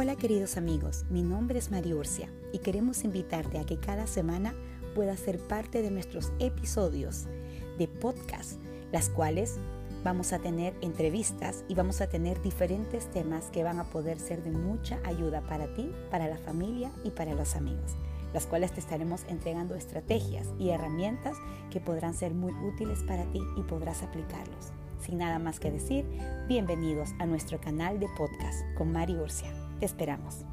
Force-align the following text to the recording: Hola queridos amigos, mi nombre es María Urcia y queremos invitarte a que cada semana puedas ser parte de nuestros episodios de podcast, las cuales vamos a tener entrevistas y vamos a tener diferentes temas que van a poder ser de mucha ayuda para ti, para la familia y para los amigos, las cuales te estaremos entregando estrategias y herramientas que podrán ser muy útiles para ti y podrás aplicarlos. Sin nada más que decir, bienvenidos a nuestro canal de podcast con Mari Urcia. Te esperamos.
Hola 0.00 0.14
queridos 0.14 0.56
amigos, 0.56 1.06
mi 1.10 1.24
nombre 1.24 1.58
es 1.58 1.72
María 1.72 1.96
Urcia 1.96 2.28
y 2.52 2.60
queremos 2.60 3.02
invitarte 3.02 3.58
a 3.58 3.66
que 3.66 3.80
cada 3.80 4.06
semana 4.06 4.54
puedas 4.94 5.18
ser 5.18 5.40
parte 5.40 5.82
de 5.82 5.90
nuestros 5.90 6.30
episodios 6.38 7.26
de 7.78 7.88
podcast, 7.88 8.60
las 8.92 9.08
cuales 9.08 9.56
vamos 10.04 10.32
a 10.32 10.38
tener 10.38 10.76
entrevistas 10.82 11.64
y 11.66 11.74
vamos 11.74 12.00
a 12.00 12.08
tener 12.08 12.40
diferentes 12.42 13.10
temas 13.10 13.46
que 13.46 13.64
van 13.64 13.80
a 13.80 13.90
poder 13.90 14.20
ser 14.20 14.44
de 14.44 14.52
mucha 14.52 15.00
ayuda 15.04 15.40
para 15.40 15.74
ti, 15.74 15.90
para 16.12 16.28
la 16.28 16.38
familia 16.38 16.92
y 17.02 17.10
para 17.10 17.34
los 17.34 17.56
amigos, 17.56 17.96
las 18.32 18.46
cuales 18.46 18.70
te 18.70 18.78
estaremos 18.78 19.24
entregando 19.26 19.74
estrategias 19.74 20.46
y 20.60 20.68
herramientas 20.68 21.36
que 21.72 21.80
podrán 21.80 22.14
ser 22.14 22.34
muy 22.34 22.52
útiles 22.52 23.00
para 23.02 23.24
ti 23.32 23.40
y 23.56 23.62
podrás 23.62 24.04
aplicarlos. 24.04 24.70
Sin 25.00 25.18
nada 25.18 25.40
más 25.40 25.58
que 25.58 25.72
decir, 25.72 26.06
bienvenidos 26.46 27.08
a 27.18 27.26
nuestro 27.26 27.60
canal 27.60 27.98
de 27.98 28.06
podcast 28.16 28.60
con 28.76 28.92
Mari 28.92 29.16
Urcia. 29.16 29.67
Te 29.78 29.86
esperamos. 29.86 30.44